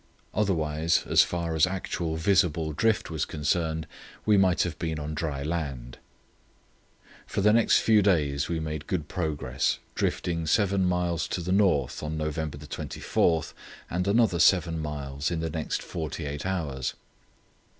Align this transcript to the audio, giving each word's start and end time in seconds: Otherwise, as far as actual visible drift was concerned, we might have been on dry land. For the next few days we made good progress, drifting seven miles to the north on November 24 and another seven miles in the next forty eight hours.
Otherwise, 0.33 1.03
as 1.07 1.21
far 1.21 1.53
as 1.53 1.67
actual 1.67 2.15
visible 2.15 2.73
drift 2.73 3.11
was 3.11 3.23
concerned, 3.23 3.85
we 4.25 4.35
might 4.35 4.63
have 4.63 4.79
been 4.79 4.97
on 4.97 5.13
dry 5.13 5.43
land. 5.43 5.99
For 7.27 7.41
the 7.41 7.53
next 7.53 7.77
few 7.81 8.01
days 8.01 8.49
we 8.49 8.59
made 8.59 8.87
good 8.87 9.07
progress, 9.07 9.77
drifting 9.93 10.47
seven 10.47 10.85
miles 10.87 11.27
to 11.27 11.39
the 11.41 11.51
north 11.51 12.01
on 12.01 12.17
November 12.17 12.57
24 12.57 13.43
and 13.91 14.07
another 14.07 14.39
seven 14.39 14.79
miles 14.79 15.29
in 15.29 15.39
the 15.39 15.51
next 15.51 15.83
forty 15.83 16.25
eight 16.25 16.47
hours. 16.47 16.95